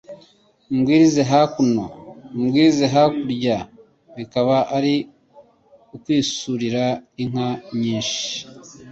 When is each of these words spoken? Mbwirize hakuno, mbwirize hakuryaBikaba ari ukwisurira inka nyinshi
Mbwirize 0.75 1.21
hakuno, 1.31 1.83
mbwirize 2.39 2.85
hakuryaBikaba 2.93 4.57
ari 4.77 4.95
ukwisurira 5.95 6.85
inka 7.23 7.49
nyinshi 7.79 8.25